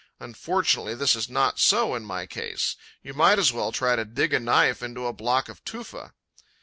[0.19, 4.33] Unfortunately, this is not so in my case: you might as well try to dig
[4.33, 6.13] a knife into a block of tufa.